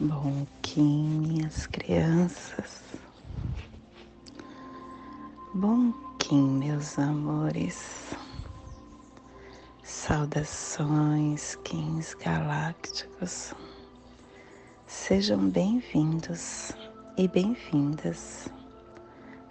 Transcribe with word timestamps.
Bom 0.00 0.44
Kim, 0.60 1.20
minhas 1.20 1.68
crianças. 1.68 2.82
Bom 5.54 5.92
Kim, 6.18 6.58
meus 6.58 6.98
amores. 6.98 8.10
Saudações, 9.84 11.54
Kins 11.62 12.12
galácticos. 12.14 13.54
Sejam 14.84 15.48
bem-vindos 15.48 16.72
e 17.16 17.28
bem-vindas 17.28 18.48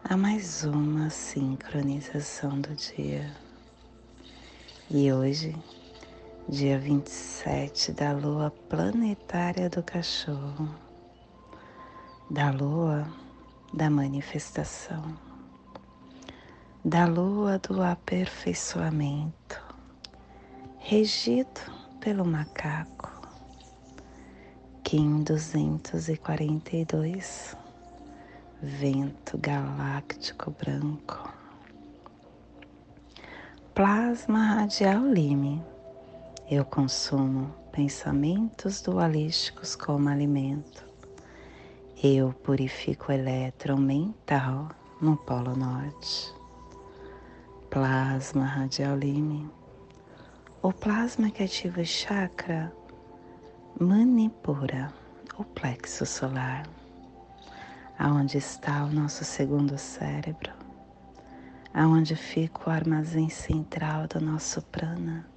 a 0.03 0.17
mais 0.17 0.65
uma 0.65 1.09
sincronização 1.09 2.59
do 2.59 2.75
dia. 2.75 3.33
E 4.91 5.09
hoje 5.09 5.55
dia 6.47 6.77
27 6.77 7.93
da 7.93 8.11
lua 8.11 8.51
planetária 8.69 9.67
do 9.69 9.81
cachorro, 9.81 10.69
da 12.29 12.51
lua 12.51 13.07
da 13.73 13.89
manifestação, 13.89 15.17
da 16.83 17.05
lua 17.05 17.57
do 17.59 17.81
aperfeiçoamento, 17.81 19.63
regido 20.79 21.61
pelo 22.01 22.25
macaco, 22.25 23.09
Kim 24.83 25.23
242, 25.23 27.55
vento 28.61 29.37
galáctico 29.37 30.51
branco. 30.51 31.31
Plasma 33.73 34.55
radial 34.55 35.07
Lime 35.07 35.63
eu 36.53 36.63
consumo 36.63 37.51
pensamentos 37.71 38.79
dualísticos 38.79 39.75
como 39.75 40.07
alimento. 40.07 40.85
Eu 42.03 42.31
purifico 42.31 43.11
o 43.11 43.15
elétron 43.15 43.77
mental 43.77 44.69
no 45.01 45.17
Polo 45.17 45.55
Norte. 45.55 46.31
Plasma 47.71 48.45
radial 48.45 48.95
lime. 48.95 49.49
O 50.61 50.71
plasma 50.71 51.31
que 51.31 51.41
ativa 51.41 51.81
o 51.81 51.85
chakra 51.85 52.71
manipura, 53.79 54.93
o 55.39 55.43
plexo 55.43 56.05
solar, 56.05 56.69
aonde 57.97 58.37
está 58.37 58.83
o 58.83 58.93
nosso 58.93 59.25
segundo 59.25 59.75
cérebro, 59.79 60.53
aonde 61.73 62.15
fica 62.15 62.69
o 62.69 62.71
armazém 62.71 63.27
central 63.27 64.07
do 64.07 64.21
nosso 64.21 64.61
prana 64.65 65.32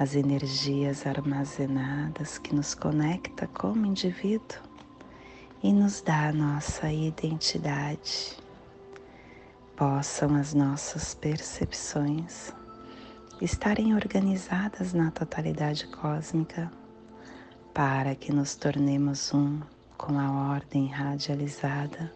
as 0.00 0.14
energias 0.14 1.06
armazenadas 1.06 2.38
que 2.38 2.54
nos 2.54 2.74
conecta 2.74 3.46
como 3.48 3.84
indivíduo 3.84 4.56
e 5.62 5.70
nos 5.74 6.00
dá 6.00 6.28
a 6.28 6.32
nossa 6.32 6.90
identidade. 6.90 8.34
Possam 9.76 10.36
as 10.36 10.54
nossas 10.54 11.14
percepções 11.14 12.50
estarem 13.42 13.94
organizadas 13.94 14.94
na 14.94 15.10
totalidade 15.10 15.86
cósmica 15.88 16.72
para 17.74 18.14
que 18.14 18.32
nos 18.32 18.54
tornemos 18.54 19.34
um 19.34 19.60
com 19.98 20.18
a 20.18 20.54
ordem 20.54 20.86
radializada 20.86 22.10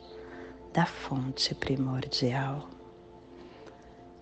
da 0.73 0.87
fonte 0.87 1.55
primordial 1.55 2.67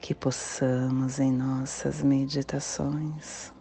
que 0.03 0.15
possamos 0.17 1.21
em 1.21 1.31
nossas 1.31 2.03
meditações 2.03 3.53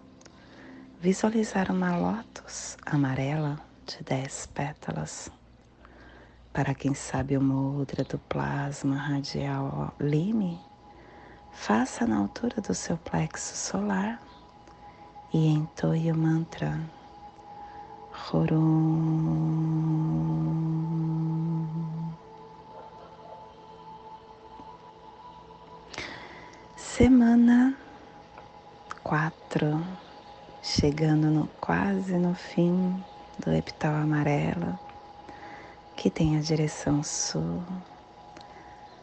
visualizar 1.00 1.72
uma 1.72 1.96
lótus 1.96 2.78
amarela 2.84 3.59
de 3.85 4.03
dez 4.03 4.47
pétalas. 4.47 5.31
Para 6.52 6.74
quem 6.74 6.96
sabe 6.96 7.38
o 7.38 7.41
mudra 7.41 8.03
do 8.03 8.18
plasma 8.18 8.96
radial 8.96 9.94
lime, 10.00 10.59
faça 11.52 12.07
na 12.07 12.18
altura 12.18 12.59
do 12.59 12.73
seu 12.73 12.97
plexo 12.97 13.56
solar 13.56 14.19
e 15.31 15.47
entoie 15.47 16.12
o 16.12 16.18
mantra 16.18 16.81
Horum. 18.34 19.62
Semana 26.97 27.74
4, 29.02 29.81
chegando 30.62 31.31
no, 31.31 31.47
quase 31.62 32.18
no 32.18 32.35
fim 32.35 33.02
do 33.40 33.53
epital 33.53 33.96
amarelo, 33.96 34.78
que 35.96 36.09
tem 36.09 36.38
a 36.38 36.41
direção 36.41 37.02
sul, 37.02 37.63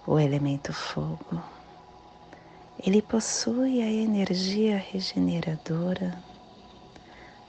o 0.07 0.19
elemento 0.19 0.71
fogo. 0.71 1.43
Ele 2.79 3.01
possui 3.01 3.81
a 3.81 3.91
energia 3.91 4.77
regeneradora 4.77 6.23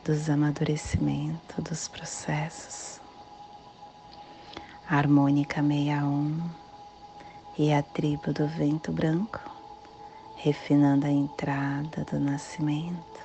dos 0.06 0.30
amadurecimentos 0.30 1.62
dos 1.66 1.90
processos. 1.90 3.02
A 4.90 4.96
harmônica 4.96 5.62
61 5.62 6.50
e 7.58 7.74
a 7.74 7.84
tribo 7.84 8.32
do 8.32 8.48
vento 8.48 8.94
branco 8.94 9.49
refinando 10.42 11.06
a 11.06 11.12
entrada 11.12 12.06
do 12.06 12.18
nascimento, 12.18 13.20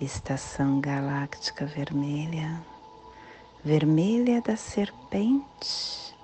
estação 0.00 0.80
galáctica 0.80 1.66
vermelha, 1.66 2.62
vermelha 3.62 4.40
da 4.40 4.56
serpente 4.56 6.16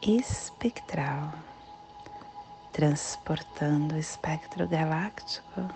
espectral, 0.00 1.34
transportando 2.72 3.96
o 3.96 3.98
espectro 3.98 4.66
galáctico 4.66 5.68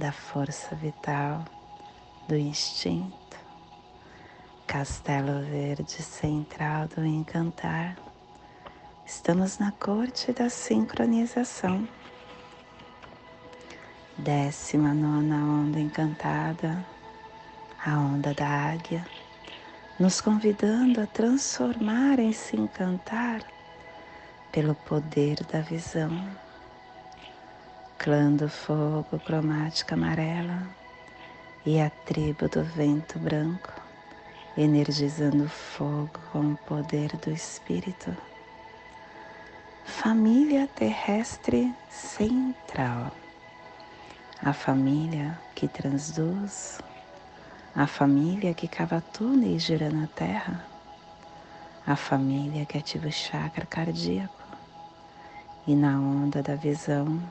da 0.00 0.10
força 0.10 0.74
vital, 0.74 1.44
do 2.26 2.36
instinto, 2.36 3.38
castelo 4.66 5.40
verde 5.44 6.02
central 6.02 6.88
do 6.88 7.06
encantar. 7.06 7.96
Estamos 9.06 9.58
na 9.58 9.70
corte 9.70 10.32
da 10.32 10.50
sincronização 10.50 11.86
Décima 14.16 14.94
nona 14.94 15.44
onda 15.44 15.80
encantada, 15.80 16.86
a 17.84 17.98
onda 17.98 18.32
da 18.32 18.46
águia, 18.46 19.04
nos 19.98 20.20
convidando 20.20 21.00
a 21.00 21.06
transformar 21.06 22.20
em 22.20 22.32
se 22.32 22.56
encantar 22.56 23.42
pelo 24.52 24.76
poder 24.76 25.42
da 25.52 25.60
visão. 25.62 26.30
Clã 27.98 28.30
do 28.30 28.48
fogo 28.48 29.18
cromática 29.18 29.96
amarela 29.96 30.62
e 31.66 31.80
a 31.80 31.90
tribo 31.90 32.48
do 32.48 32.62
vento 32.62 33.18
branco, 33.18 33.72
energizando 34.56 35.42
o 35.42 35.48
fogo 35.48 36.20
com 36.30 36.52
o 36.52 36.56
poder 36.58 37.16
do 37.16 37.32
espírito. 37.32 38.16
Família 39.84 40.68
terrestre 40.68 41.74
central 41.90 43.10
a 44.42 44.52
família 44.52 45.38
que 45.54 45.68
transduz, 45.68 46.80
a 47.74 47.86
família 47.86 48.52
que 48.52 48.66
cava 48.66 49.00
túneis 49.00 49.62
gira 49.62 49.90
na 49.90 50.06
terra, 50.08 50.64
a 51.86 51.94
família 51.94 52.66
que 52.66 52.76
ativa 52.76 53.08
o 53.08 53.12
chakra 53.12 53.64
cardíaco. 53.64 54.42
E 55.66 55.74
na 55.74 55.98
onda 55.98 56.42
da 56.42 56.56
visão, 56.56 57.22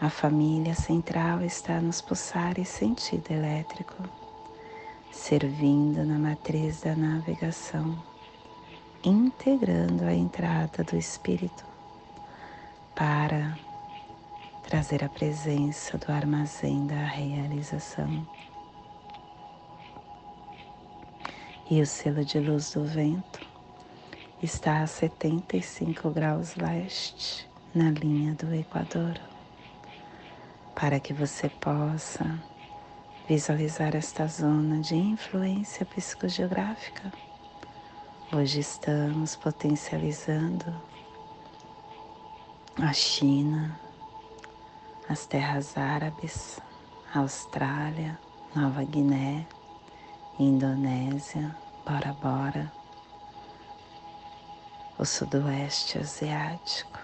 a 0.00 0.10
família 0.10 0.74
central 0.74 1.42
está 1.42 1.80
nos 1.80 2.00
pulsares 2.00 2.68
sentido 2.68 3.30
elétrico, 3.30 4.02
servindo 5.10 6.04
na 6.04 6.18
matriz 6.18 6.82
da 6.82 6.94
navegação, 6.94 7.96
integrando 9.02 10.04
a 10.04 10.12
entrada 10.12 10.84
do 10.84 10.96
espírito 10.96 11.64
para 12.94 13.56
trazer 14.68 15.02
a 15.02 15.08
presença 15.08 15.96
do 15.96 16.12
armazém 16.12 16.86
da 16.86 17.06
realização. 17.06 18.28
E 21.70 21.80
o 21.80 21.86
selo 21.86 22.22
de 22.22 22.38
luz 22.38 22.74
do 22.74 22.84
vento 22.84 23.40
está 24.42 24.82
a 24.82 24.86
75 24.86 26.10
graus 26.10 26.54
leste 26.54 27.48
na 27.74 27.90
linha 27.90 28.34
do 28.34 28.54
Equador, 28.54 29.18
para 30.74 31.00
que 31.00 31.14
você 31.14 31.48
possa 31.48 32.38
visualizar 33.26 33.96
esta 33.96 34.26
zona 34.26 34.82
de 34.82 34.96
influência 34.96 35.86
psicogeográfica. 35.86 37.10
Hoje 38.30 38.60
estamos 38.60 39.34
potencializando 39.34 40.66
a 42.76 42.92
China, 42.92 43.87
as 45.08 45.26
terras 45.26 45.76
árabes, 45.78 46.60
Austrália, 47.14 48.18
Nova 48.54 48.84
Guiné 48.84 49.46
Indonésia, 50.38 51.56
Bora 51.84 52.12
Bora, 52.12 52.70
o 54.98 55.04
Sudoeste 55.04 55.98
Asiático. 55.98 57.00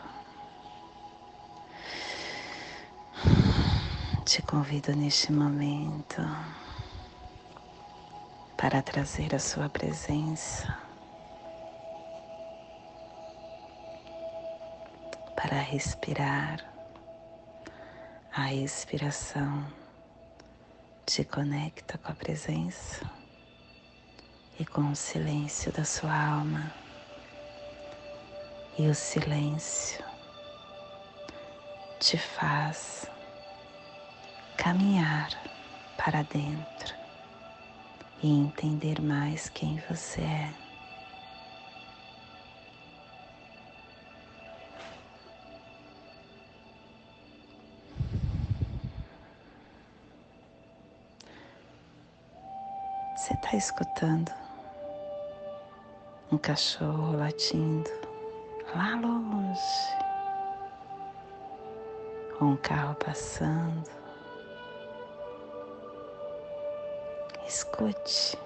Te 4.25 4.43
convido 4.43 4.95
neste 4.95 5.33
momento 5.33 6.23
para 8.57 8.83
trazer 8.83 9.35
a 9.35 9.39
sua 9.39 9.69
presença, 9.69 10.79
para 15.35 15.59
respirar 15.61 16.74
a 18.37 18.53
expiração 18.53 19.65
te 21.07 21.23
conecta 21.23 21.97
com 21.99 22.11
a 22.11 22.15
presença 22.17 23.09
e 24.59 24.67
com 24.67 24.91
o 24.91 24.97
silêncio 24.97 25.71
da 25.71 25.85
sua 25.85 26.13
alma. 26.13 26.75
E 28.77 28.89
o 28.89 28.95
silêncio 28.95 30.05
te 32.01 32.19
faz 32.19 33.09
caminhar 34.57 35.31
para 35.97 36.25
dentro 36.25 36.93
e 38.21 38.29
entender 38.29 39.01
mais 39.01 39.49
quem 39.49 39.81
você 39.89 40.23
é. 40.23 40.64
Está 53.55 53.57
escutando 53.57 54.33
um 56.33 56.39
cachorro 56.39 57.17
latindo 57.17 57.91
lá 58.75 58.97
longe, 58.97 59.61
ou 62.41 62.49
um 62.49 62.57
carro 62.57 62.97
passando. 62.97 63.89
Escute, 67.47 68.37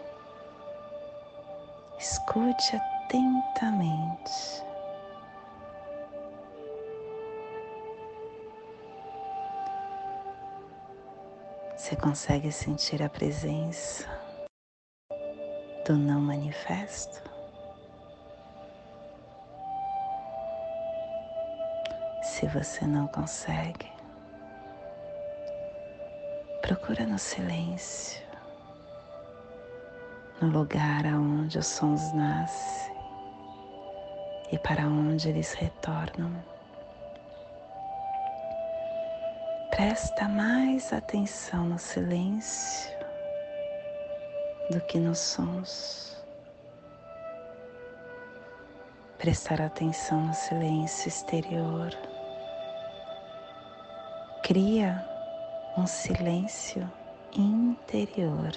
escute 1.99 2.76
atentamente. 2.76 4.62
Você 11.76 11.96
consegue 11.96 12.52
sentir 12.52 13.02
a 13.02 13.08
presença 13.08 14.18
do 15.88 15.96
não 15.96 16.20
manifesto? 16.20 17.23
Se 22.20 22.46
você 22.46 22.87
não 22.87 23.06
consegue, 23.06 23.90
procura 26.61 27.06
no 27.06 27.19
silêncio, 27.19 28.23
no 30.43 30.50
lugar 30.50 31.06
aonde 31.06 31.58
os 31.58 31.67
sons 31.67 32.12
nascem 32.12 32.94
e 34.52 34.58
para 34.58 34.87
onde 34.87 35.31
eles 35.31 35.55
retornam. 35.55 36.31
Presta 39.70 40.29
mais 40.29 40.93
atenção 40.93 41.64
no 41.64 41.79
silêncio 41.79 42.98
do 44.70 44.81
que 44.82 44.99
nos 44.99 45.19
sons. 45.19 46.17
Prestar 49.19 49.61
atenção 49.61 50.26
no 50.26 50.35
silêncio 50.35 51.09
exterior 51.09 51.91
cria 54.43 55.05
um 55.76 55.87
silêncio 55.87 56.91
interior 57.32 58.53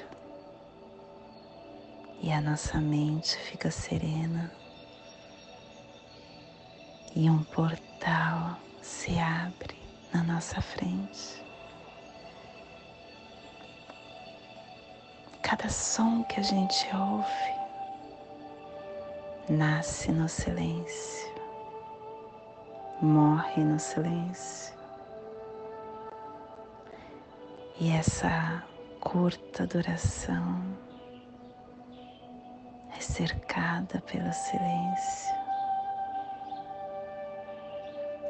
e 2.22 2.32
a 2.32 2.40
nossa 2.40 2.80
mente 2.80 3.36
fica 3.38 3.70
serena 3.72 4.52
e 7.16 7.30
um 7.30 7.44
portal 7.44 8.58
se 8.82 9.20
abre 9.20 9.76
na 10.14 10.24
nossa 10.24 10.62
frente. 10.62 11.51
Cada 15.44 15.70
som 15.70 16.24
que 16.24 16.40
a 16.40 16.44
gente 16.44 16.88
ouve 16.96 17.62
nasce 19.50 20.12
no 20.12 20.30
silêncio, 20.30 21.34
morre 23.02 23.64
no 23.64 23.80
silêncio. 23.80 24.74
E 27.80 27.92
essa 27.92 28.64
curta 29.00 29.66
duração 29.66 30.62
é 32.96 33.02
cercada 33.02 34.00
pelo 34.02 34.32
silêncio. 34.32 35.36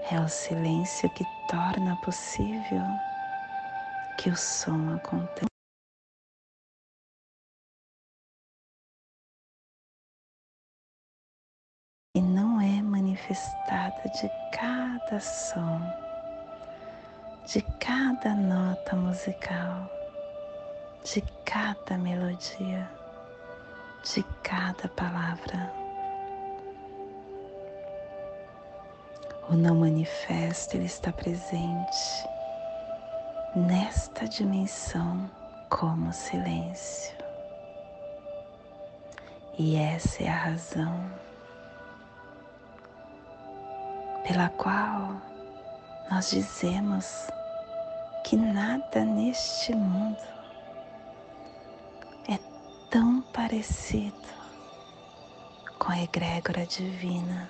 É 0.10 0.20
o 0.20 0.28
silêncio 0.28 1.10
que 1.12 1.26
torna 1.50 1.96
possível 1.98 2.86
que 4.18 4.30
o 4.30 4.36
som 4.36 4.96
aconteça. 4.96 5.51
Musical, 19.22 19.88
de 21.04 21.22
cada 21.46 21.96
melodia, 21.96 22.90
de 24.04 24.24
cada 24.42 24.88
palavra. 24.90 25.72
O 29.48 29.54
não 29.54 29.76
manifesto 29.76 30.76
ele 30.76 30.86
está 30.86 31.12
presente 31.12 32.28
nesta 33.56 34.28
dimensão 34.28 35.30
como 35.70 36.12
silêncio. 36.12 37.16
E 39.60 39.76
essa 39.76 40.24
é 40.24 40.30
a 40.30 40.36
razão 40.36 41.12
pela 44.26 44.50
qual 44.50 45.16
nós 46.10 46.32
dizemos 46.32 47.28
que 48.24 48.36
nada 48.36 49.04
neste 49.04 49.74
mundo 49.76 50.22
é 52.30 52.38
tão 52.90 53.22
parecido 53.34 54.16
com 55.80 55.92
a 55.92 56.02
egrégora 56.04 56.66
divina 56.66 57.50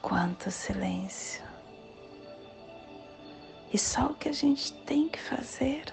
quanto 0.00 0.48
o 0.48 0.50
silêncio. 0.50 1.42
E 3.72 3.78
só 3.78 4.06
o 4.06 4.14
que 4.14 4.28
a 4.28 4.32
gente 4.32 4.72
tem 4.84 5.08
que 5.08 5.20
fazer 5.20 5.92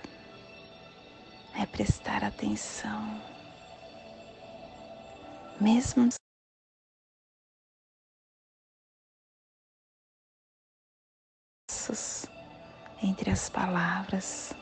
é 1.60 1.66
prestar 1.66 2.24
atenção, 2.24 3.22
mesmo 5.60 6.10
espaços 11.70 12.27
entre 13.02 13.32
as 13.32 13.50
palavras, 13.50 14.54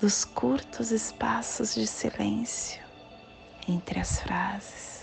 dos 0.00 0.24
curtos 0.24 0.90
espaços 0.90 1.74
de 1.74 1.86
silêncio 1.86 2.82
entre 3.66 3.98
as 4.00 4.20
frases. 4.20 5.02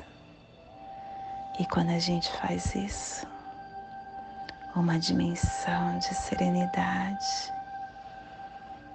E 1.59 1.65
quando 1.65 1.89
a 1.89 1.99
gente 1.99 2.31
faz 2.39 2.73
isso, 2.75 3.27
uma 4.75 4.97
dimensão 4.99 5.97
de 5.99 6.13
serenidade 6.15 7.53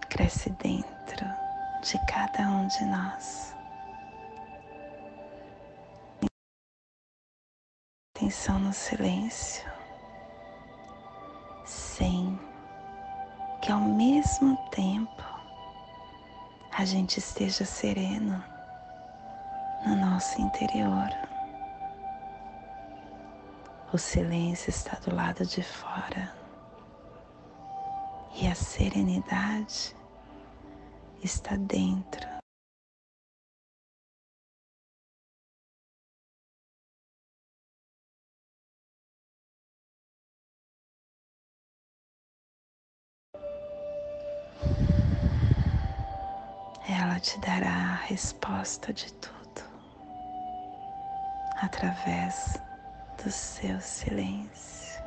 cresce 0.09 0.51
dentro 0.51 1.25
de 1.83 1.99
cada 2.07 2.49
um 2.49 2.67
de 2.67 2.85
nós. 2.87 3.55
Atenção 8.17 8.59
no 8.59 8.73
silêncio 8.73 9.71
sem 11.65 12.48
que 13.61 13.73
ao 13.73 13.81
mesmo 13.81 14.57
tempo 14.71 15.25
a 16.73 16.85
gente 16.85 17.19
esteja 17.19 17.65
sereno 17.65 18.43
no 19.87 19.97
nosso 19.97 20.41
interior. 20.41 21.09
O 23.93 23.99
silêncio 23.99 24.71
está 24.71 24.99
do 24.99 25.15
lado 25.15 25.45
de 25.45 25.63
fora 25.63 26.33
e 28.35 28.47
a 28.47 28.55
serenidade 28.55 29.97
está 31.23 31.57
dentro 31.57 32.38
te 47.19 47.39
dará 47.41 47.71
a 47.71 47.95
resposta 48.07 48.93
de 48.93 49.13
tudo 49.15 49.39
através 51.61 52.61
do 53.23 53.31
seu 53.31 53.81
silêncio. 53.81 55.03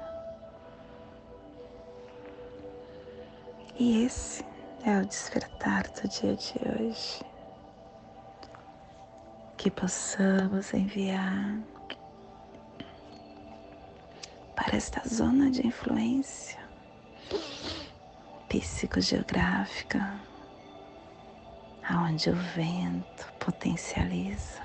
E 3.79 4.03
esse 4.05 4.45
é 4.83 4.99
o 4.99 5.05
despertar 5.05 5.87
do 5.89 6.07
dia 6.07 6.35
de 6.35 6.53
hoje. 6.67 7.23
Que 9.57 9.71
possamos 9.71 10.73
enviar 10.73 11.59
para 14.55 14.75
esta 14.75 15.01
zona 15.07 15.49
de 15.49 15.65
influência 15.65 16.59
psicogeográfica, 18.49 20.19
aonde 21.91 22.29
o 22.29 22.35
vento 22.55 23.31
potencializa 23.39 24.61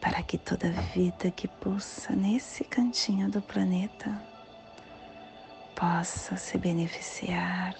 para 0.00 0.22
que 0.22 0.38
toda 0.38 0.70
vida 0.94 1.30
que 1.30 1.46
pulsa 1.46 2.16
nesse 2.16 2.64
cantinho 2.64 3.30
do 3.30 3.42
planeta 3.42 4.10
possa 5.76 6.36
se 6.36 6.56
beneficiar 6.56 7.74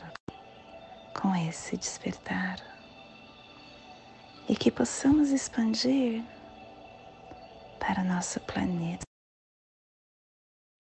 com 1.19 1.35
esse 1.35 1.77
despertar. 1.77 2.59
E 4.49 4.57
que 4.57 4.71
possamos 4.71 5.31
expandir 5.31 6.23
para 7.79 8.03
nosso 8.03 8.41
planeta 8.41 9.05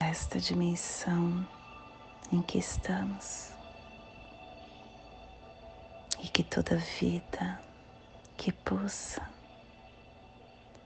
esta 0.02 0.40
dimensão 0.40 1.46
em 2.32 2.42
que 2.42 2.58
estamos 2.58 3.59
e 6.22 6.28
que 6.28 6.44
toda 6.44 6.76
vida 6.76 7.60
que 8.36 8.52
pulsa 8.52 9.28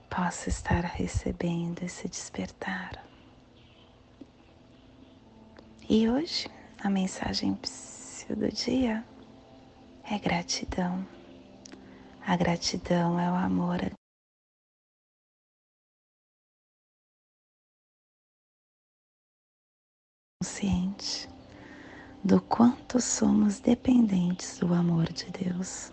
possa 0.09 0.49
estar 0.49 0.81
recebendo 0.81 1.83
esse 1.83 2.07
despertar. 2.07 3.03
E 5.89 6.09
hoje 6.09 6.47
a 6.83 6.89
mensagem 6.89 7.57
do 8.29 8.49
dia 8.51 9.05
é 10.09 10.17
gratidão. 10.17 11.05
A 12.25 12.35
gratidão 12.35 13.19
é 13.19 13.29
o 13.29 13.35
amor 13.35 13.79
consciente 20.41 21.34
do 22.25 22.41
quanto 22.41 22.99
somos 22.99 23.59
dependentes 23.59 24.57
do 24.57 24.73
amor 24.73 25.13
de 25.13 25.27
Deus. 25.29 25.91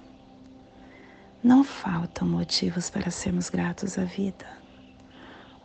Não 1.44 1.62
faltam 1.62 2.26
motivos 2.26 2.88
para 2.88 3.10
sermos 3.10 3.50
gratos 3.50 3.98
à 3.98 4.04
vida. 4.04 4.46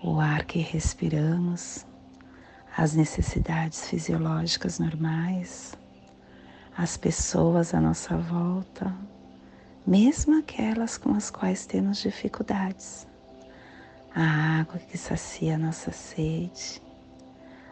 O 0.03 0.19
ar 0.19 0.43
que 0.43 0.59
respiramos, 0.59 1.85
as 2.75 2.93
necessidades 2.95 3.87
fisiológicas 3.87 4.77
normais, 4.77 5.73
as 6.77 6.97
pessoas 6.97 7.73
à 7.73 7.79
nossa 7.79 8.17
volta, 8.17 8.93
mesmo 9.85 10.37
aquelas 10.37 10.97
com 10.97 11.13
as 11.13 11.31
quais 11.31 11.65
temos 11.65 11.99
dificuldades, 11.99 13.07
a 14.13 14.59
água 14.59 14.79
que 14.79 14.97
sacia 14.97 15.57
nossa 15.57 15.93
sede, 15.93 16.81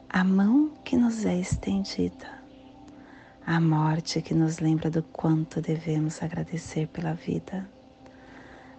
a 0.07 0.23
mão 0.23 0.71
que 0.85 0.95
nos 0.95 1.25
é 1.25 1.37
estendida 1.37 2.34
a 3.47 3.59
morte 3.59 4.23
que 4.23 4.33
nos 4.33 4.57
lembra 4.57 4.89
do 4.89 5.03
quanto 5.03 5.61
devemos 5.61 6.23
agradecer 6.23 6.87
pela 6.87 7.13
vida, 7.13 7.69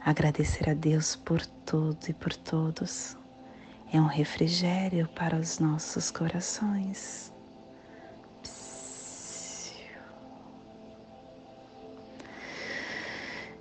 agradecer 0.05 0.69
a 0.69 0.75
Deus 0.75 1.15
por 1.15 1.45
tudo 1.65 1.99
e 2.09 2.13
por 2.13 2.35
todos. 2.35 3.17
É 3.93 4.01
um 4.01 4.07
refrigério 4.07 5.09
para 5.15 5.37
os 5.37 5.61
nossos 5.61 6.11
corações. 6.11 7.33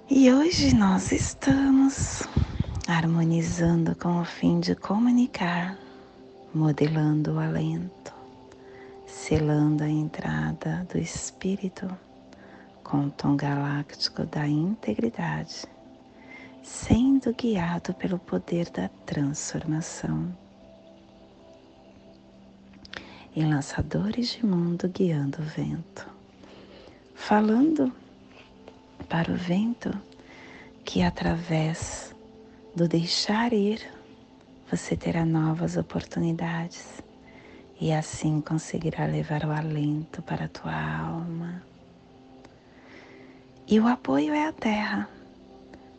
E 0.09 0.31
hoje 0.31 0.73
nós 0.73 1.11
estamos 1.11 2.23
harmonizando 2.87 3.95
com 3.95 4.21
o 4.21 4.25
fim 4.25 4.59
de 4.59 4.75
comunicar, 4.75 5.77
modelando 6.53 7.33
o 7.33 7.39
alento 7.39 8.14
selando 9.27 9.83
a 9.83 9.89
entrada 9.89 10.85
do 10.93 10.99
Espírito 10.99 11.89
com 12.83 13.07
o 13.07 13.09
tom 13.09 13.35
galáctico 13.35 14.23
da 14.23 14.47
integridade, 14.47 15.65
sendo 16.61 17.33
guiado 17.33 17.91
pelo 17.95 18.19
poder 18.19 18.69
da 18.69 18.87
transformação. 19.03 20.31
E 23.35 23.43
lançadores 23.43 24.33
de 24.33 24.45
mundo 24.45 24.87
guiando 24.89 25.41
o 25.41 25.45
vento, 25.45 26.07
falando 27.15 27.91
para 29.09 29.31
o 29.31 29.35
vento 29.35 29.89
que 30.83 31.01
através 31.01 32.13
do 32.75 32.87
deixar 32.87 33.53
ir 33.53 33.81
você 34.69 34.95
terá 34.95 35.25
novas 35.25 35.77
oportunidades 35.77 37.03
e 37.79 37.91
assim 37.91 38.39
conseguirá 38.39 39.05
levar 39.05 39.43
o 39.45 39.51
alento 39.51 40.21
para 40.21 40.45
a 40.45 40.49
tua 40.49 40.73
alma. 40.73 41.61
E 43.67 43.79
o 43.79 43.87
apoio 43.87 44.33
é 44.33 44.47
a 44.47 44.53
terra. 44.53 45.09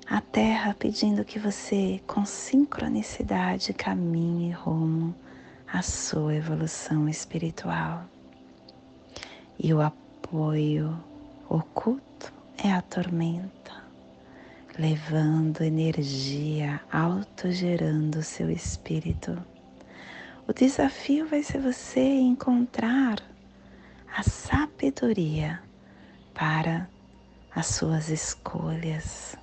A 0.08 0.20
terra 0.20 0.74
pedindo 0.78 1.24
que 1.24 1.38
você, 1.38 2.00
com 2.06 2.24
sincronicidade, 2.24 3.74
caminhe 3.74 4.52
rumo 4.52 5.14
à 5.70 5.82
sua 5.82 6.36
evolução 6.36 7.08
espiritual. 7.08 8.04
E 9.58 9.74
o 9.74 9.80
apoio 9.80 10.96
oculto 11.48 12.32
é 12.56 12.72
a 12.72 12.80
tormenta, 12.80 13.72
levando 14.78 15.62
energia, 15.62 16.80
autogerando 16.90 18.22
seu 18.22 18.48
espírito 18.48 19.36
o 20.48 20.52
desafio 20.52 21.26
vai 21.26 21.42
ser 21.42 21.60
você 21.60 22.00
encontrar 22.00 23.20
a 24.16 24.22
sabedoria 24.22 25.60
para 26.32 26.88
as 27.52 27.66
suas 27.66 28.08
escolhas 28.08 29.36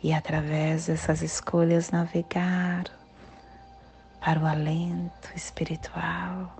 e 0.00 0.12
através 0.12 0.86
dessas 0.86 1.22
escolhas 1.22 1.90
navegar 1.90 2.84
para 4.20 4.38
o 4.38 4.46
alento 4.46 5.28
espiritual. 5.34 6.56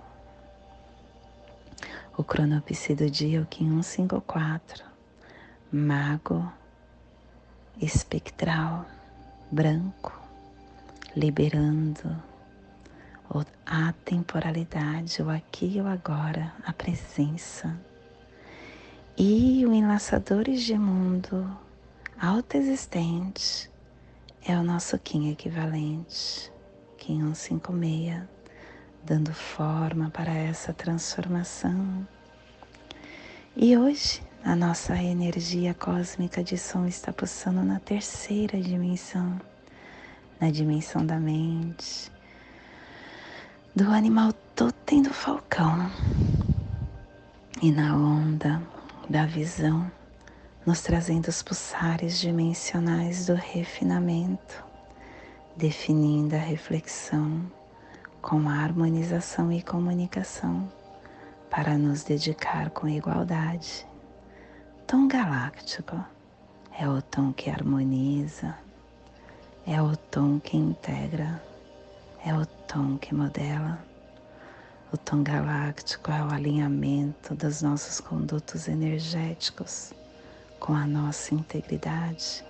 O 2.17 2.23
cronopsi 2.23 2.93
do 2.93 3.09
dia, 3.09 3.41
o 3.41 3.45
Kim 3.45 3.81
154, 3.81 4.83
mago 5.71 6.51
espectral, 7.81 8.85
branco, 9.49 10.11
liberando 11.15 12.28
a 13.65 13.93
temporalidade, 14.03 15.21
o 15.21 15.29
aqui 15.29 15.77
e 15.77 15.81
o 15.81 15.87
agora, 15.87 16.51
a 16.65 16.73
presença. 16.73 17.79
E 19.15 19.63
o 19.65 19.73
enlaçadores 19.73 20.63
de 20.63 20.75
mundo 20.75 21.55
autoexistente 22.19 23.69
é 24.43 24.57
o 24.57 24.63
nosso 24.63 24.97
Kim 24.97 25.29
equivalente, 25.29 26.51
Kim 26.97 27.19
156, 27.35 28.23
dando 29.05 29.31
forma 29.33 30.09
para 30.09 30.33
essa 30.33 30.73
transformação. 30.73 32.07
E 33.55 33.77
hoje 33.77 34.23
a 34.43 34.55
nossa 34.55 34.95
energia 34.95 35.75
cósmica 35.75 36.43
de 36.43 36.57
som 36.57 36.87
está 36.87 37.13
pulsando 37.13 37.61
na 37.61 37.79
terceira 37.79 38.59
dimensão, 38.59 39.39
na 40.41 40.49
dimensão 40.49 41.05
da 41.05 41.19
mente 41.19 42.11
do 43.75 43.91
animal 43.91 44.33
totem 44.55 45.01
do 45.01 45.13
falcão 45.13 45.91
e 47.61 47.71
na 47.71 47.95
onda 47.95 48.61
da 49.09 49.25
visão, 49.25 49.89
nos 50.65 50.81
trazendo 50.81 51.27
os 51.27 51.41
pulsares 51.41 52.19
dimensionais 52.19 53.25
do 53.25 53.35
refinamento, 53.35 54.63
definindo 55.55 56.35
a 56.35 56.39
reflexão 56.39 57.49
com 58.21 58.49
a 58.49 58.53
harmonização 58.53 59.51
e 59.51 59.61
comunicação 59.61 60.71
para 61.49 61.77
nos 61.77 62.03
dedicar 62.03 62.69
com 62.71 62.87
igualdade. 62.87 63.85
Tom 64.87 65.07
galáctico 65.07 66.03
é 66.77 66.87
o 66.87 67.01
tom 67.01 67.31
que 67.33 67.49
harmoniza, 67.49 68.55
é 69.65 69.81
o 69.81 69.95
tom 69.95 70.39
que 70.39 70.57
integra 70.57 71.41
é 72.25 72.33
o 72.33 72.45
tom 72.71 72.99
que 72.99 73.15
modela. 73.15 73.83
O 74.93 74.97
tom 74.97 75.23
galáctico 75.23 76.11
é 76.11 76.23
o 76.23 76.31
alinhamento 76.31 77.33
dos 77.33 77.63
nossos 77.63 77.99
condutos 77.99 78.67
energéticos 78.67 79.91
com 80.59 80.75
a 80.75 80.85
nossa 80.85 81.33
integridade. 81.33 82.45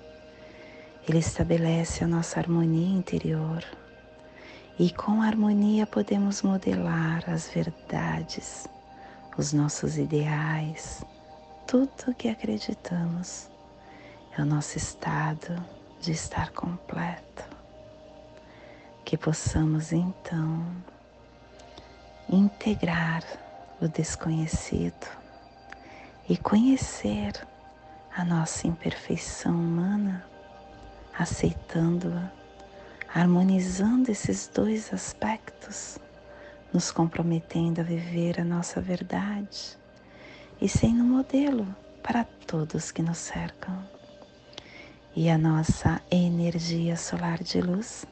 Ele 1.07 1.19
estabelece 1.19 2.03
a 2.03 2.07
nossa 2.07 2.37
harmonia 2.37 2.97
interior 2.97 3.63
e 4.77 4.91
com 4.91 5.21
a 5.21 5.27
harmonia 5.27 5.87
podemos 5.87 6.41
modelar 6.41 7.23
as 7.29 7.47
verdades, 7.47 8.67
os 9.37 9.53
nossos 9.53 9.97
ideais, 9.97 11.01
tudo 11.65 12.13
que 12.17 12.27
acreditamos. 12.27 13.49
É 14.37 14.41
o 14.41 14.45
nosso 14.45 14.77
estado 14.77 15.55
de 16.01 16.11
estar 16.11 16.51
completo. 16.51 17.58
Que 19.09 19.17
possamos 19.17 19.91
então 19.91 20.63
integrar 22.29 23.23
o 23.81 23.87
desconhecido 23.87 25.07
e 26.29 26.37
conhecer 26.37 27.33
a 28.15 28.23
nossa 28.23 28.67
imperfeição 28.67 29.55
humana, 29.55 30.23
aceitando-a, 31.17 32.31
harmonizando 33.11 34.11
esses 34.11 34.47
dois 34.47 34.93
aspectos, 34.93 35.97
nos 36.71 36.91
comprometendo 36.91 37.81
a 37.81 37.83
viver 37.83 38.39
a 38.39 38.45
nossa 38.45 38.79
verdade 38.79 39.75
e 40.61 40.69
sendo 40.69 41.03
modelo 41.03 41.65
para 42.03 42.25
todos 42.45 42.91
que 42.91 43.01
nos 43.01 43.17
cercam. 43.17 43.83
E 45.15 45.31
a 45.31 45.37
nossa 45.39 45.99
energia 46.11 46.95
solar 46.95 47.41
de 47.41 47.59
luz 47.59 48.05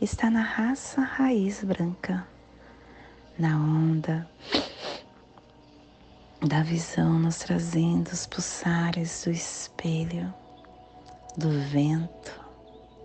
está 0.00 0.30
na 0.30 0.42
raça 0.42 1.00
raiz 1.00 1.64
branca, 1.64 2.24
na 3.36 3.58
onda 3.58 4.28
da 6.40 6.62
visão, 6.62 7.18
nos 7.18 7.38
trazendo 7.38 8.06
os 8.08 8.24
pulsares 8.24 9.24
do 9.24 9.32
espelho, 9.32 10.32
do 11.36 11.50
vento 11.50 12.40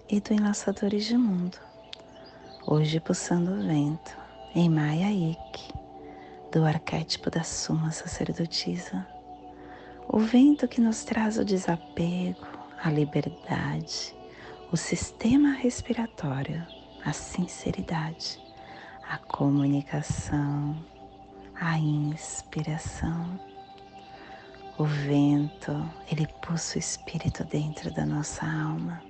e 0.07 0.19
do 0.19 0.33
enlaçadores 0.33 1.05
de 1.05 1.17
mundo. 1.17 1.57
Hoje 2.67 2.99
pulsando 2.99 3.53
o 3.53 3.67
vento 3.67 4.15
em 4.53 4.69
Maya 4.69 5.11
Ik, 5.11 5.73
do 6.51 6.63
arquétipo 6.63 7.31
da 7.31 7.41
Suma 7.41 7.91
Sacerdotisa. 7.91 9.07
O 10.07 10.19
vento 10.19 10.67
que 10.67 10.79
nos 10.79 11.03
traz 11.03 11.39
o 11.39 11.45
desapego, 11.45 12.47
a 12.83 12.91
liberdade, 12.91 14.15
o 14.71 14.77
sistema 14.77 15.53
respiratório, 15.53 16.63
a 17.05 17.11
sinceridade, 17.11 18.39
a 19.09 19.17
comunicação, 19.17 20.75
a 21.55 21.77
inspiração. 21.77 23.39
O 24.77 24.85
vento, 24.85 25.71
ele 26.11 26.27
pulsa 26.41 26.77
o 26.77 26.79
espírito 26.79 27.43
dentro 27.43 27.93
da 27.93 28.05
nossa 28.05 28.45
alma, 28.45 29.01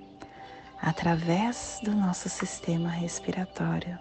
através 0.80 1.80
do 1.82 1.92
nosso 1.94 2.28
sistema 2.28 2.90
respiratório. 2.90 3.98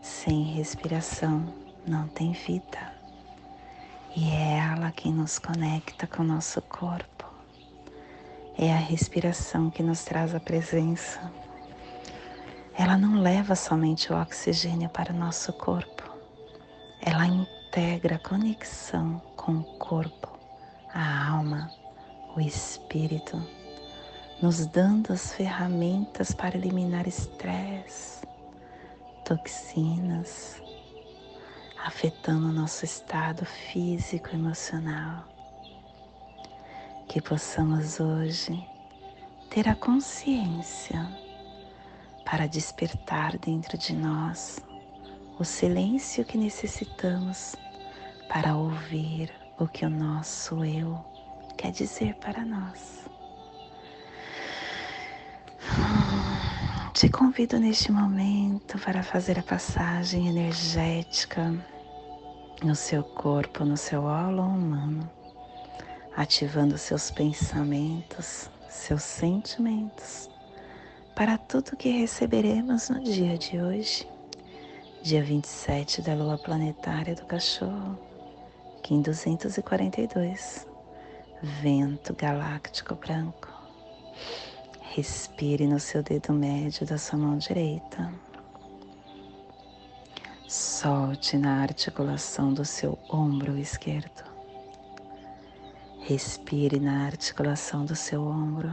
Sem 0.00 0.42
respiração 0.54 1.52
não 1.86 2.06
tem 2.08 2.32
vida. 2.32 2.94
E 4.16 4.30
é 4.30 4.58
ela 4.58 4.90
quem 4.90 5.12
nos 5.12 5.38
conecta 5.38 6.06
com 6.06 6.22
o 6.22 6.26
nosso 6.26 6.60
corpo. 6.62 7.26
É 8.58 8.72
a 8.72 8.76
respiração 8.76 9.70
que 9.70 9.82
nos 9.82 10.04
traz 10.04 10.34
a 10.34 10.40
presença. 10.40 11.32
Ela 12.76 12.96
não 12.96 13.20
leva 13.20 13.54
somente 13.54 14.12
o 14.12 14.20
oxigênio 14.20 14.88
para 14.88 15.12
o 15.12 15.16
nosso 15.16 15.52
corpo 15.52 16.00
ela 17.02 17.26
integra 17.26 18.16
a 18.16 18.18
conexão 18.18 19.22
com 19.34 19.52
o 19.52 19.64
corpo, 19.78 20.28
a 20.92 21.30
alma, 21.30 21.70
o 22.36 22.40
espírito, 22.40 23.42
nos 24.42 24.66
dando 24.66 25.12
as 25.12 25.32
ferramentas 25.32 26.32
para 26.32 26.58
eliminar 26.58 27.08
estresse, 27.08 28.26
toxinas, 29.24 30.62
afetando 31.86 32.48
o 32.48 32.52
nosso 32.52 32.84
estado 32.84 33.46
físico 33.46 34.28
e 34.32 34.34
emocional. 34.34 35.24
Que 37.08 37.20
possamos 37.22 37.98
hoje 37.98 38.62
ter 39.48 39.68
a 39.68 39.74
consciência 39.74 41.08
para 42.24 42.46
despertar 42.46 43.36
dentro 43.38 43.76
de 43.76 43.92
nós 43.92 44.60
o 45.38 45.44
silêncio 45.44 46.24
que 46.24 46.38
necessitamos 46.38 47.56
para 48.28 48.56
ouvir 48.56 49.32
o 49.58 49.66
que 49.66 49.84
o 49.84 49.90
nosso 49.90 50.64
eu 50.64 50.98
quer 51.56 51.72
dizer 51.72 52.14
para 52.14 52.44
nós. 52.44 53.04
Te 56.94 57.08
convido 57.08 57.58
neste 57.58 57.90
momento 57.90 58.78
para 58.78 59.02
fazer 59.02 59.38
a 59.38 59.42
passagem 59.42 60.28
energética 60.28 61.52
no 62.62 62.74
seu 62.74 63.02
corpo, 63.02 63.64
no 63.64 63.76
seu 63.76 64.04
holo 64.04 64.42
humano, 64.42 65.10
ativando 66.16 66.78
seus 66.78 67.10
pensamentos, 67.10 68.50
seus 68.68 69.02
sentimentos, 69.02 70.29
para 71.14 71.38
tudo 71.38 71.76
que 71.76 71.90
receberemos 71.90 72.88
no 72.88 73.02
dia 73.02 73.36
de 73.36 73.60
hoje 73.60 74.06
dia 75.02 75.22
27 75.22 76.02
da 76.02 76.14
lua 76.14 76.36
planetária 76.36 77.14
do 77.14 77.24
cachorro, 77.24 77.98
Kim 78.82 79.00
242, 79.00 80.66
vento 81.62 82.14
galáctico 82.14 82.94
branco. 82.94 83.48
Respire 84.94 85.66
no 85.66 85.80
seu 85.80 86.02
dedo 86.02 86.34
médio 86.34 86.86
da 86.86 86.98
sua 86.98 87.18
mão 87.18 87.38
direita. 87.38 88.12
Solte 90.46 91.38
na 91.38 91.62
articulação 91.62 92.52
do 92.52 92.64
seu 92.64 92.98
ombro 93.08 93.56
esquerdo. 93.56 94.24
Respire 96.00 96.78
na 96.78 97.06
articulação 97.06 97.86
do 97.86 97.96
seu 97.96 98.22
ombro. 98.26 98.70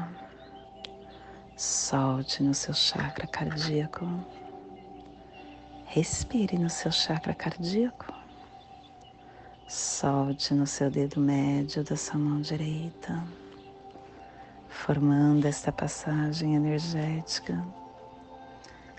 Solte 1.57 2.43
no 2.43 2.53
seu 2.53 2.71
chakra 2.71 3.25
cardíaco. 3.25 4.07
Respire 5.85 6.55
no 6.55 6.69
seu 6.69 6.91
chakra 6.91 7.33
cardíaco. 7.33 8.13
Solte 9.67 10.53
no 10.53 10.67
seu 10.67 10.91
dedo 10.91 11.19
médio 11.19 11.83
da 11.83 11.97
sua 11.97 12.19
mão 12.19 12.41
direita, 12.41 13.23
formando 14.69 15.47
esta 15.47 15.71
passagem 15.71 16.53
energética, 16.53 17.65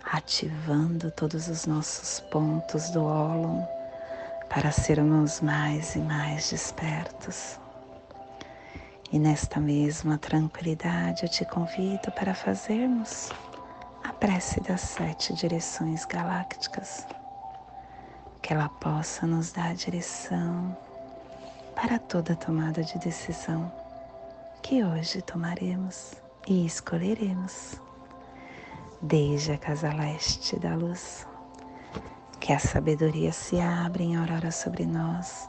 ativando 0.02 1.12
todos 1.12 1.46
os 1.46 1.64
nossos 1.64 2.18
pontos 2.28 2.90
do 2.90 3.04
ólon 3.04 3.64
para 4.50 4.72
sermos 4.72 5.40
mais 5.40 5.94
e 5.94 6.00
mais 6.00 6.50
despertos. 6.50 7.60
E 9.10 9.18
nesta 9.18 9.58
mesma 9.58 10.18
tranquilidade 10.18 11.22
eu 11.24 11.28
te 11.28 11.44
convido 11.44 12.10
para 12.12 12.34
fazermos 12.34 13.30
prece 14.18 14.60
das 14.60 14.80
sete 14.80 15.32
direções 15.32 16.04
galácticas, 16.04 17.06
que 18.42 18.52
ela 18.52 18.68
possa 18.68 19.26
nos 19.26 19.52
dar 19.52 19.74
direção 19.74 20.76
para 21.74 21.98
toda 22.00 22.34
tomada 22.34 22.82
de 22.82 22.98
decisão 22.98 23.72
que 24.60 24.82
hoje 24.82 25.22
tomaremos 25.22 26.14
e 26.48 26.66
escolheremos. 26.66 27.80
Desde 29.00 29.52
a 29.52 29.58
casa 29.58 29.92
leste 29.94 30.58
da 30.58 30.74
luz, 30.74 31.24
que 32.40 32.52
a 32.52 32.58
sabedoria 32.58 33.30
se 33.30 33.60
abra 33.60 34.02
em 34.02 34.16
aurora 34.16 34.50
sobre 34.50 34.84
nós, 34.84 35.48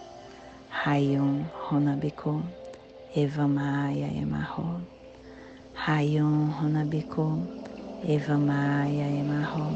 Hayum 0.71 1.45
Honabiku, 1.67 2.41
Eva 3.13 3.45
Maia 3.45 4.07
Emarro, 4.07 4.81
Hayum 5.75 6.49
Honabiku, 6.49 7.45
Eva 8.07 8.37
Maia 8.37 9.05
Emarro, 9.19 9.69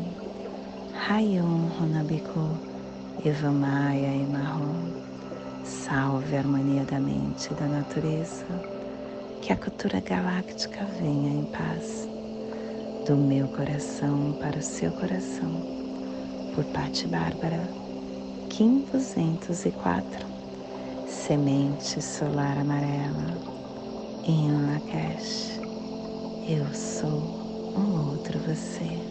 Hayum 1.07 1.69
Honabiku, 1.77 2.57
Eva 3.23 3.51
Maia 3.51 4.15
Emarro. 4.15 4.73
Salve 5.63 6.37
a 6.37 6.39
harmonia 6.39 6.85
da 6.85 6.99
mente 6.99 7.51
e 7.51 7.55
da 7.55 7.67
natureza, 7.67 8.45
que 9.41 9.51
a 9.51 9.57
cultura 9.57 9.99
galáctica 9.99 10.85
venha 10.97 11.29
em 11.29 11.45
paz. 11.45 12.07
Do 13.05 13.17
meu 13.17 13.47
coração 13.49 14.33
para 14.39 14.57
o 14.57 14.63
seu 14.63 14.91
coração, 14.93 15.51
por 16.55 16.63
Patti 16.65 17.05
Bárbara, 17.05 17.69
Kim 18.49 18.79
204, 18.91 20.34
Semente 21.15 22.01
Solar 22.01 22.59
Amarela, 22.59 23.41
em 24.25 24.51
Lakesh, 24.67 25.59
eu 26.47 26.71
sou 26.73 27.23
um 27.75 28.11
outro 28.11 28.37
você. 28.41 29.04